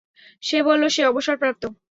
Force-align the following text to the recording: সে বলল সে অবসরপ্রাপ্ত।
সে 0.43 0.57
বলল 0.63 0.83
সে 0.87 1.01
অবসরপ্রাপ্ত। 1.05 1.63